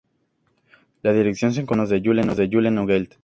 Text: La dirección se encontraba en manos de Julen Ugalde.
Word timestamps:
La 1.03 1.13
dirección 1.13 1.53
se 1.53 1.61
encontraba 1.61 1.83
en 1.95 2.09
manos 2.15 2.35
de 2.35 2.49
Julen 2.51 2.79
Ugalde. 2.79 3.17